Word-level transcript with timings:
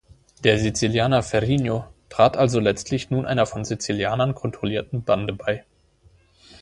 Der 0.43 0.57
Sizilianer 0.57 1.21
Ferrigno 1.21 1.83
trat 2.09 2.35
also 2.35 2.59
letztlich 2.59 3.11
nun 3.11 3.27
einer 3.27 3.45
von 3.45 3.63
Sizilianern 3.65 4.33
kontrollierten 4.33 5.03
Bande 5.03 5.31
bei. 5.33 5.63